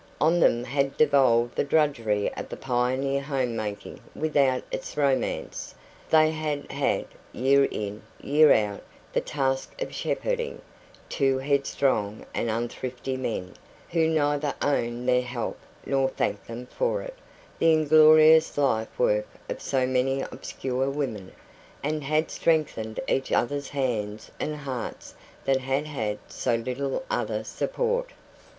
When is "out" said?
8.51-8.81